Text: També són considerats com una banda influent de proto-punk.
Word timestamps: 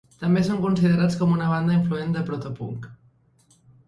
També 0.21 0.41
són 0.45 0.61
considerats 0.61 1.17
com 1.19 1.35
una 1.35 1.49
banda 1.51 1.75
influent 1.79 2.15
de 2.15 2.23
proto-punk. 2.31 2.89